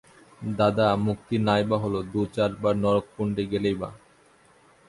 [0.55, 3.89] দাদা, মুক্তি নাই বা হল, দু-চার বার নরককুণ্ডে গেলেই বা।